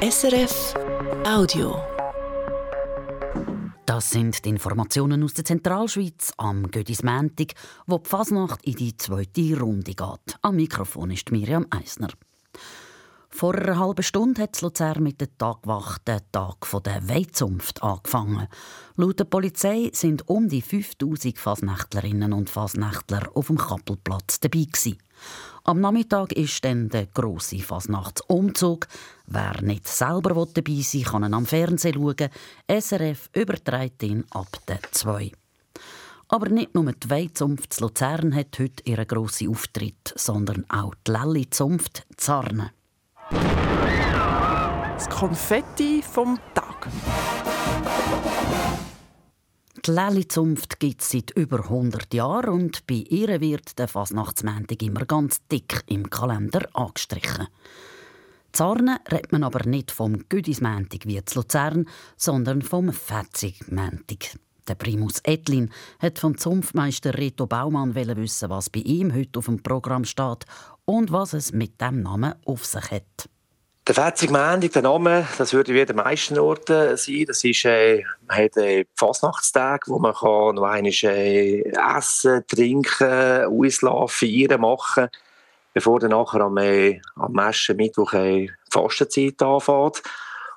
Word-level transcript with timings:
SRF 0.00 0.74
Audio. 1.26 1.74
Das 3.84 4.10
sind 4.10 4.44
die 4.44 4.50
Informationen 4.50 5.24
aus 5.24 5.34
der 5.34 5.44
Zentralschweiz 5.44 6.32
am 6.36 6.70
Gödismäntig, 6.70 7.54
wo 7.88 7.98
die 7.98 8.08
Fasnacht 8.08 8.64
in 8.64 8.76
die 8.76 8.96
zweite 8.96 9.58
Runde 9.58 9.94
geht. 9.94 10.38
Am 10.40 10.54
Mikrofon 10.54 11.10
ist 11.10 11.32
Miriam 11.32 11.66
Eisner. 11.70 12.10
Vor 13.28 13.56
einer 13.56 13.80
halben 13.80 14.04
Stunde 14.04 14.42
hat 14.42 14.60
Luzern 14.62 15.02
mit 15.02 15.20
der 15.20 15.36
Tagwacht 15.36 16.06
den 16.06 16.20
Tag 16.30 16.64
der 16.84 17.08
Weizunft 17.08 17.82
angefangen. 17.82 18.46
Laut 18.94 19.18
der 19.18 19.24
Polizei 19.24 19.90
sind 19.92 20.28
um 20.28 20.48
die 20.48 20.62
5000 20.62 21.36
Fasnächtlerinnen 21.36 22.32
und 22.32 22.50
Fasnächtler 22.50 23.30
auf 23.34 23.48
dem 23.48 23.58
Kappelplatz 23.58 24.38
dabei 24.38 24.62
gewesen. 24.62 24.98
Am 25.68 25.82
Nachmittag 25.82 26.32
ist 26.32 26.64
dann 26.64 26.88
der 26.88 27.04
grosse 27.08 27.58
Fasnachtsumzug. 27.58 28.88
Wer 29.26 29.60
nicht 29.60 29.86
selber 29.86 30.30
dabei 30.30 30.80
sein 30.80 31.02
will, 31.02 31.04
kann 31.04 31.34
am 31.34 31.44
Fernsehen 31.44 31.92
schauen. 31.92 32.30
SRF 32.80 33.28
überträgt 33.34 34.02
ihn 34.02 34.24
ab 34.30 34.48
der 34.66 34.78
2. 34.90 35.30
Aber 36.28 36.48
nicht 36.48 36.74
nur 36.74 36.90
die 36.90 37.10
Weizunft 37.10 37.74
zu 37.74 37.82
Luzern 37.82 38.34
hat 38.34 38.58
heute 38.58 38.82
ihren 38.84 39.06
grossen 39.06 39.50
Auftritt, 39.50 40.14
sondern 40.16 40.64
auch 40.70 40.94
die 41.06 41.10
Lelli-Zunft 41.10 42.06
Zarne. 42.16 42.70
Das 43.28 45.10
Konfetti 45.10 46.00
vom 46.02 46.38
Die 49.88 49.94
Lelli-Zunft 49.94 50.80
gibt 50.80 51.00
es 51.00 51.08
seit 51.12 51.30
über 51.30 51.60
100 51.60 52.12
Jahren 52.12 52.50
und 52.50 52.86
bei 52.86 53.06
ihr 53.08 53.40
wird 53.40 53.78
der 53.78 53.88
Fasnachtsmäntig 53.88 54.82
immer 54.82 55.06
ganz 55.06 55.38
dick 55.50 55.82
im 55.86 56.10
Kalender 56.10 56.68
angestrichen. 56.74 57.48
Zarne 58.52 59.00
redet 59.10 59.32
man 59.32 59.44
aber 59.44 59.66
nicht 59.66 59.90
vom 59.90 60.28
Güdismäntig 60.28 61.06
wie 61.06 61.24
zu 61.24 61.38
Luzern, 61.38 61.88
sondern 62.18 62.60
vom 62.60 62.92
Fetzigmäntig. 62.92 64.38
Der 64.68 64.74
Primus 64.74 65.20
Etlin 65.24 65.70
hat 66.00 66.18
vom 66.18 66.36
Zunftmeister 66.36 67.16
Reto 67.16 67.46
Baumann 67.46 67.94
wissen, 67.94 68.50
was 68.50 68.68
bei 68.68 68.80
ihm 68.80 69.14
heute 69.14 69.38
auf 69.38 69.46
dem 69.46 69.62
Programm 69.62 70.04
steht 70.04 70.44
und 70.84 71.12
was 71.12 71.32
es 71.32 71.52
mit 71.52 71.80
dem 71.80 72.02
Namen 72.02 72.34
auf 72.44 72.66
sich 72.66 72.90
hat. 72.90 73.30
Der 73.88 73.94
40 73.94 74.30
Montag, 74.30 74.72
der 74.74 74.82
Name, 74.82 75.26
das 75.38 75.54
würde 75.54 75.72
wie 75.72 75.80
an 75.80 75.86
den 75.86 75.96
meisten 75.96 76.38
Orten 76.38 76.94
sein. 76.98 77.24
Das 77.26 77.42
ist, 77.42 77.64
äh, 77.64 78.02
man 78.26 78.36
hat 78.36 78.54
äh, 78.58 78.84
Fasnachtstag, 78.94 79.88
wo 79.88 79.98
man 79.98 80.12
kann 80.12 80.56
noch 80.56 80.64
einmal 80.64 80.92
äh, 80.92 81.62
essen, 81.96 82.44
trinken, 82.46 83.46
auslaufen, 83.46 84.28
feiern, 84.28 84.60
machen, 84.60 85.08
bevor 85.72 86.00
dann 86.00 86.10
nachher 86.10 86.42
am, 86.42 86.58
äh, 86.58 87.00
am 87.16 87.32
Meschen 87.32 87.78
Mittwoch 87.78 88.12
äh, 88.12 88.50
Fastenzeit 88.70 89.40
anfängt. 89.40 90.02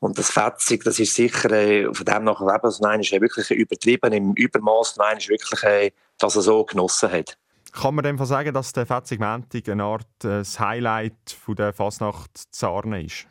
Und 0.00 0.16
das 0.16 0.30
Fetzig, 0.30 0.84
das 0.84 0.98
ist 0.98 1.14
sicher 1.14 1.50
äh, 1.50 1.84
von 1.92 2.06
dem 2.06 2.24
nachher 2.24 2.46
eben, 2.46 2.64
also 2.64 2.82
nein, 2.82 3.00
ist 3.00 3.12
wirklich 3.12 3.50
übertrieben 3.50 4.14
im 4.14 4.32
Übermaß, 4.32 4.96
nein, 4.96 5.18
ist 5.18 5.28
wirklich, 5.28 5.62
äh, 5.64 5.90
dass 6.16 6.34
er 6.34 6.40
so 6.40 6.64
genossen 6.64 7.12
hat. 7.12 7.36
Kann 7.72 7.94
man 7.94 8.04
dem 8.04 8.24
sagen, 8.24 8.54
dass 8.54 8.72
der 8.72 8.86
Fetzig 8.86 9.20
Montag 9.20 9.68
eine 9.68 9.84
Art 9.84 10.06
äh, 10.24 10.38
das 10.38 10.58
Highlight 10.58 11.36
von 11.44 11.54
der 11.54 11.72
Fasnacht 11.72 12.30
Zarne 12.50 13.04
ist? 13.04 13.26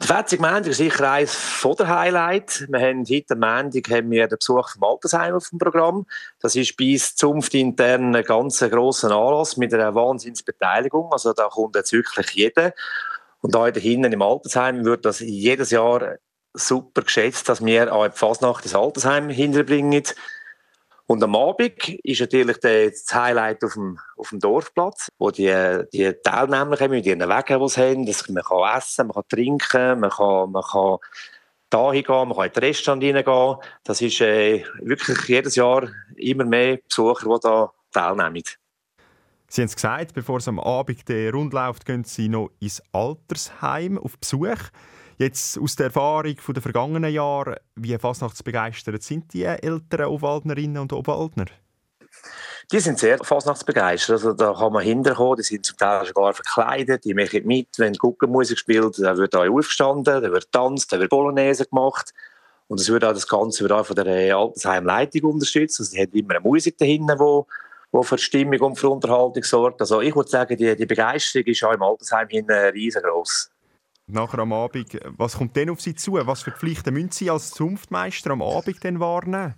Der 0.00 0.16
Fetzig 0.16 0.40
Montag 0.40 0.68
ist 0.68 0.78
sicher 0.78 1.10
eines 1.10 1.62
der 1.78 1.88
Highlight. 1.88 2.66
Wir 2.70 2.80
haben 2.80 3.04
heute 3.04 3.36
Montag 3.36 3.84
den 3.84 4.28
Besuch 4.28 4.70
vom 4.70 4.84
Altersheim 4.84 5.34
auf 5.34 5.50
dem 5.50 5.58
Programm. 5.58 6.06
Das 6.40 6.56
ist 6.56 6.76
bei 6.76 6.92
uns 6.92 7.16
Zunft 7.16 7.52
intern 7.54 8.14
ein 8.14 8.24
ganz 8.24 8.60
grosser 8.60 9.10
Anlass 9.10 9.56
mit 9.56 9.74
einer 9.74 9.94
Wahnsinnsbeteiligung. 9.94 11.12
Also 11.12 11.32
da 11.34 11.48
kommt 11.48 11.76
jetzt 11.76 11.92
wirklich 11.92 12.30
jeder. 12.30 12.72
Und 13.42 13.54
da 13.54 13.66
hinten 13.66 14.12
im 14.12 14.22
Altersheim 14.22 14.84
wird 14.84 15.04
das 15.04 15.20
jedes 15.20 15.70
Jahr 15.70 16.16
super 16.54 17.02
geschätzt, 17.02 17.48
dass 17.48 17.64
wir 17.64 17.92
auch 17.92 18.08
die 18.08 18.16
Fasnacht 18.16 18.64
ins 18.64 18.74
Altersheim 18.74 19.28
hinterbringen. 19.28 20.02
Und 21.10 21.24
am 21.24 21.34
Abend 21.34 21.88
ist 22.04 22.20
natürlich 22.20 22.58
das 22.58 23.04
Highlight 23.12 23.64
auf 23.64 23.72
dem, 23.72 23.98
auf 24.16 24.28
dem 24.28 24.38
Dorfplatz, 24.38 25.10
wo 25.18 25.32
die, 25.32 25.82
die 25.92 26.12
Teilnehmer 26.22 26.76
kommen 26.76 26.90
mit 26.90 27.04
ihren 27.04 27.18
Wegen, 27.18 27.60
die 27.60 27.68
sie 27.68 27.80
haben. 27.80 28.06
Das, 28.06 28.28
man 28.28 28.44
kann 28.44 28.78
essen, 28.78 29.08
man 29.08 29.14
kann 29.14 29.28
trinken, 29.28 29.98
man 29.98 30.10
kann, 30.10 30.52
man 30.52 30.62
kann 30.62 30.98
da 31.68 31.90
hingehen, 31.90 32.28
man 32.28 32.36
kann 32.36 32.46
in 32.46 32.52
das 32.52 32.62
Restaurant 32.62 33.02
hineingehen. 33.02 33.56
Das 33.82 34.00
ist 34.00 34.20
äh, 34.20 34.64
wirklich 34.82 35.18
jedes 35.26 35.56
Jahr 35.56 35.88
immer 36.14 36.44
mehr 36.44 36.78
Besucher, 36.88 37.28
die 37.28 37.40
da 37.42 37.72
teilnehmen. 37.90 38.44
Sie 39.48 39.62
haben 39.62 39.66
es 39.66 39.74
gesagt, 39.74 40.14
bevor 40.14 40.38
es 40.38 40.46
am 40.46 40.60
Abend 40.60 41.10
Rund 41.10 41.52
läuft, 41.52 41.86
gehen 41.86 42.04
Sie 42.04 42.28
noch 42.28 42.50
ins 42.60 42.80
Altersheim 42.92 43.98
auf 43.98 44.16
Besuch. 44.16 44.60
Jetzt 45.20 45.58
aus 45.58 45.76
der 45.76 45.86
Erfahrung 45.88 46.34
der 46.48 46.62
vergangenen 46.62 47.12
Jahre, 47.12 47.60
wie 47.76 47.94
fasnachtsbegeistert 47.98 49.02
sind 49.02 49.34
die 49.34 49.44
älteren 49.44 50.06
Obwaldnerinnen 50.06 50.78
und 50.78 50.94
Obwaldner? 50.94 51.44
Die 52.72 52.80
sind 52.80 52.98
sehr 52.98 53.18
fasnachtsbegeistert. 53.18 54.14
Also 54.14 54.32
da 54.32 54.54
kann 54.54 54.72
man 54.72 54.82
hinterkommen, 54.82 55.36
die 55.36 55.42
sind 55.42 55.66
zum 55.66 55.76
Teil 55.76 56.06
sogar 56.06 56.32
verkleidet, 56.32 57.04
die 57.04 57.12
machen 57.12 57.44
mit, 57.44 57.68
wenn 57.76 57.92
Guckenmusik 57.92 58.58
spielt, 58.58 58.98
da 58.98 59.14
wird 59.14 59.36
auch 59.36 59.46
aufgestanden, 59.46 60.22
da 60.22 60.32
wird 60.32 60.50
tanzt, 60.52 60.90
da 60.90 60.98
wird 60.98 61.10
Bolognese 61.10 61.66
gemacht. 61.66 62.14
Und 62.68 62.80
es 62.80 62.88
wird 62.88 63.04
auch 63.04 63.12
das 63.12 63.28
Ganze 63.28 63.64
wird 63.64 63.72
auch 63.72 63.84
von 63.84 63.96
der 63.96 64.34
Altersheimleitung 64.34 65.34
unterstützt. 65.34 65.80
Also 65.80 65.92
die 65.94 66.00
haben 66.00 66.12
immer 66.14 66.36
eine 66.36 66.40
Musik 66.40 66.78
dahinter, 66.78 67.18
wo 67.18 67.46
wo 67.92 68.02
für 68.02 68.16
Stimmung 68.16 68.60
und 68.60 68.76
für 68.76 68.88
Unterhaltung 68.88 69.42
sorgt. 69.42 69.82
Also 69.82 70.00
ich 70.00 70.16
würde 70.16 70.30
sagen, 70.30 70.56
die, 70.56 70.74
die 70.76 70.86
Begeisterung 70.86 71.44
ist 71.44 71.62
auch 71.62 71.72
im 71.72 71.82
Altersheim 71.82 72.28
riesengroß 72.28 73.50
nachher 74.12 74.40
am 74.40 74.52
Abend, 74.52 74.98
was 75.16 75.36
kommt 75.36 75.56
denn 75.56 75.70
auf 75.70 75.80
Sie 75.80 75.94
zu? 75.94 76.14
Was 76.14 76.42
für 76.42 76.52
Pflichten 76.52 76.94
müssen 76.94 77.12
Sie 77.12 77.30
als 77.30 77.50
Zunftmeister 77.50 78.30
am 78.30 78.42
Abend 78.42 78.82
denn 78.82 79.00
wahrnehmen? 79.00 79.54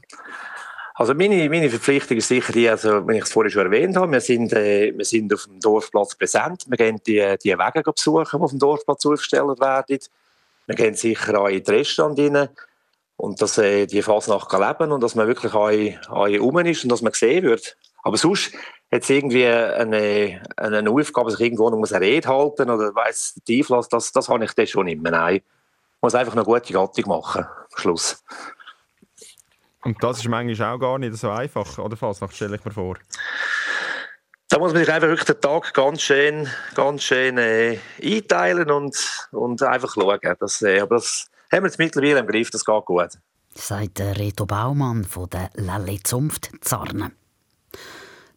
Also 0.95 1.15
meine, 1.15 1.49
meine 1.49 1.71
Verpflichtung 1.71 2.19
ist 2.19 2.29
sicher 2.29 2.53
die, 2.53 2.69
also 2.69 3.07
wenn 3.07 3.17
ich 3.17 3.25
es 3.25 3.33
vorhin 3.33 3.51
schon 3.51 3.65
erwähnt 3.65 3.97
habe, 3.97 4.13
wir 4.13 4.21
sind, 4.21 4.53
äh, 4.53 4.93
wir 4.97 5.05
sind 5.05 5.33
auf 5.33 5.45
dem 5.45 5.59
Dorfplatz 5.59 6.15
präsent. 6.15 6.65
Wir 6.69 6.77
gehen 6.77 7.01
die, 7.07 7.37
die 7.43 7.59
Wege 7.59 7.83
besuchen, 7.83 8.27
die 8.31 8.43
auf 8.43 8.51
dem 8.51 8.59
Dorfplatz 8.59 9.07
aufgestellt 9.07 9.59
werden. 9.59 9.99
Wir 10.67 10.75
gehen 10.75 10.95
sicher 10.95 11.41
auch 11.41 11.49
in 11.49 11.63
die 11.63 11.71
Restaurant 11.71 12.19
rein 12.19 12.49
und 13.17 13.41
dass 13.41 13.57
äh, 13.59 13.87
die 13.87 14.03
Fasnacht 14.03 14.53
leben 14.53 14.93
und 14.93 15.03
dass 15.03 15.15
man 15.15 15.27
wirklich 15.27 15.55
auch, 15.55 15.71
auch 16.11 16.29
rum 16.29 16.59
ist 16.59 16.85
und 16.85 16.93
dass 16.93 17.03
man 17.03 17.13
gesehen 17.13 17.45
wird. 17.45 17.77
Aber 18.03 18.17
sonst 18.17 18.53
jetzt 18.93 19.09
irgendwie 19.11 19.47
eine, 19.47 20.43
eine 20.57 20.91
Aufgabe, 20.91 21.31
sich 21.31 21.41
irgendwo 21.41 21.71
noch 21.71 21.83
eine 21.83 22.01
Rede 22.01 22.29
halten 22.29 22.71
oder 22.71 22.95
weiss 22.95 23.35
der 23.35 23.57
Teufel, 23.57 23.81
das, 23.91 24.13
das 24.13 24.29
habe 24.29 24.45
ich 24.45 24.53
dann 24.53 24.67
schon 24.67 24.87
immer. 24.87 25.11
Nein, 25.11 25.37
ich 25.37 25.43
muss 26.03 26.15
einfach 26.15 26.35
eine 26.35 26.45
gute 26.45 26.73
Gattung 26.73 27.09
machen. 27.09 27.47
Schluss. 27.75 28.23
Und 29.83 30.03
das 30.03 30.19
ist 30.19 30.29
manchmal 30.29 30.75
auch 30.75 30.79
gar 30.79 30.99
nicht 30.99 31.17
so 31.17 31.31
einfach, 31.31 31.79
oder 31.79 31.97
fast, 31.97 32.23
stelle 32.35 32.57
ich 32.57 32.65
mir 32.65 32.71
vor. 32.71 32.97
Da 34.49 34.59
muss 34.59 34.75
man 34.75 34.85
sich 34.85 34.93
einfach 34.93 35.09
wirklich 35.09 35.27
den 35.27 35.41
Tag 35.41 35.73
ganz 35.73 36.03
schön, 36.03 36.47
ganz 36.75 37.03
schön 37.03 37.39
äh, 37.39 37.79
einteilen 38.01 38.71
und, 38.71 38.95
und 39.33 39.63
einfach 39.63 39.95
schauen. 39.95 40.21
Das, 40.39 40.61
äh, 40.61 40.81
aber 40.81 40.97
das 40.97 41.31
haben 41.51 41.63
wir 41.63 41.69
jetzt 41.69 41.79
mittlerweile 41.79 42.21
im 42.21 42.27
Griff, 42.27 42.51
das 42.51 42.65
geht 42.65 42.85
gut. 42.85 43.19
Sagt 43.55 44.01
Reto 44.01 44.45
Baumann 44.45 45.05
von 45.05 45.31
der 45.31 45.51
Lelle 45.55 46.03
Zunft 46.03 46.51
Zarnen. 46.61 47.22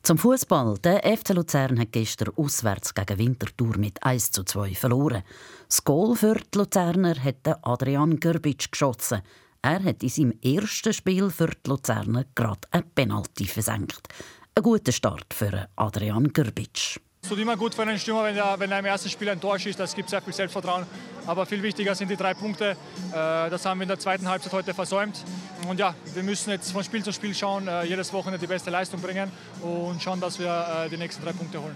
Zum 0.05 0.19
Fußball. 0.19 0.77
Der 0.83 1.01
FC 1.01 1.29
Luzern 1.29 1.79
hat 1.79 1.91
gestern 1.91 2.31
auswärts 2.35 2.93
gegen 2.93 3.17
Winterthur 3.17 3.75
mit 3.79 4.03
1 4.03 4.29
zu 4.29 4.43
2 4.43 4.75
verloren. 4.75 5.23
Das 5.67 5.83
Goal 5.83 6.15
für 6.15 6.35
die 6.35 6.59
Luzerner 6.59 7.15
hat 7.15 7.47
Adrian 7.63 8.19
Gerbic 8.19 8.71
geschossen. 8.71 9.23
Er 9.63 9.83
hat 9.83 10.03
in 10.03 10.09
seinem 10.09 10.39
ersten 10.43 10.93
Spiel 10.93 11.31
für 11.31 11.47
die 11.47 11.69
Luzerner 11.71 12.25
gerade 12.35 12.67
ein 12.69 12.83
Penalty 12.93 13.45
versenkt. 13.45 14.07
Ein 14.53 14.61
guter 14.61 14.91
Start 14.91 15.33
für 15.33 15.69
Adrian 15.75 16.31
Gerbic. 16.31 17.01
Es 17.25 17.29
tut 17.29 17.39
immer 17.39 17.57
gut 17.57 17.73
für 17.73 17.81
einen 17.81 17.97
Stürmer, 17.97 18.25
wenn 18.25 18.37
er, 18.37 18.59
wenn 18.59 18.71
er 18.71 18.77
im 18.77 18.85
ersten 18.85 19.09
Spiel 19.09 19.27
ein 19.29 19.41
Tor 19.41 19.57
schießt. 19.57 19.79
Das 19.79 19.95
gibt 19.95 20.11
sehr 20.11 20.21
viel 20.21 20.31
Selbstvertrauen. 20.31 20.85
Aber 21.25 21.47
viel 21.47 21.63
wichtiger 21.63 21.95
sind 21.95 22.11
die 22.11 22.15
drei 22.15 22.35
Punkte. 22.35 22.77
Äh, 23.09 23.49
das 23.49 23.65
haben 23.65 23.79
wir 23.79 23.81
in 23.81 23.87
der 23.87 23.97
zweiten 23.97 24.29
Halbzeit 24.29 24.53
heute 24.53 24.75
versäumt. 24.75 25.23
Und 25.67 25.79
ja, 25.79 25.95
wir 26.13 26.21
müssen 26.21 26.51
jetzt 26.51 26.71
von 26.71 26.83
Spiel 26.83 27.03
zu 27.03 27.11
Spiel 27.11 27.33
schauen, 27.33 27.67
äh, 27.67 27.83
jedes 27.85 28.13
Wochenende 28.13 28.37
die 28.37 28.45
beste 28.45 28.69
Leistung 28.69 29.01
bringen 29.01 29.31
und 29.63 29.99
schauen, 30.03 30.21
dass 30.21 30.37
wir 30.37 30.85
äh, 30.85 30.87
die 30.87 30.97
nächsten 30.97 31.23
drei 31.25 31.33
Punkte 31.33 31.59
holen. 31.59 31.75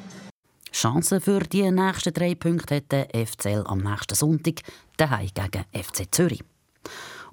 Chancen 0.72 1.20
für 1.20 1.40
die 1.40 1.72
nächsten 1.72 2.14
drei 2.14 2.36
Punkte 2.36 2.76
hat 2.76 2.92
der 2.92 3.08
FCL 3.26 3.64
am 3.66 3.80
nächsten 3.80 4.14
Sonntag 4.14 4.62
daheim 4.98 5.30
gegen 5.34 5.66
FC 5.74 6.14
Zürich. 6.14 6.44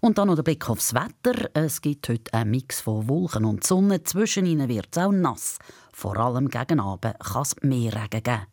Und 0.01 0.19
dann 0.19 0.29
noch 0.29 0.37
der 0.37 0.43
Blick 0.43 0.69
aufs 0.69 0.95
Wetter. 0.95 1.51
Es 1.55 1.81
gibt 1.81 2.09
heute 2.09 2.33
einen 2.35 2.51
Mix 2.51 2.81
von 2.81 3.09
Wolken 3.09 3.45
und 3.45 3.65
Sonne. 3.65 4.03
Zwischen 4.05 4.47
ihnen 4.47 4.69
wird 4.69 4.89
es 4.91 5.03
auch 5.03 5.13
nass. 5.13 5.59
Vor 5.93 6.17
allem 6.17 6.49
gegen 6.49 6.81
Abend 6.81 7.19
kann 7.19 7.43
es 7.43 7.57
mehr 7.63 7.95
Regen 7.95 8.23
geben. 8.23 8.47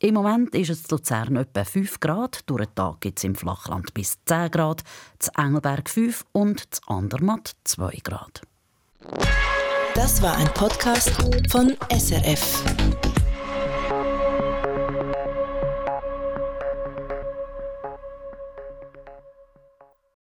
Im 0.00 0.14
Moment 0.14 0.54
ist 0.54 0.70
es 0.70 0.82
in 0.82 0.90
Luzern 0.90 1.36
etwa 1.36 1.64
5 1.64 1.98
Grad. 1.98 2.40
Durch 2.46 2.66
den 2.66 2.74
Tag 2.76 3.00
gibt 3.00 3.18
es 3.18 3.24
im 3.24 3.34
Flachland 3.34 3.92
bis 3.94 4.16
10 4.26 4.50
Grad, 4.50 4.84
zu 5.18 5.30
Engelberg 5.36 5.90
5 5.90 6.24
und 6.32 6.72
zu 6.72 6.80
Andermatt 6.86 7.56
2 7.64 7.98
Grad. 8.04 8.42
Das 9.94 10.22
war 10.22 10.36
ein 10.36 10.48
Podcast 10.54 11.10
von 11.50 11.76
SRF. 11.90 12.62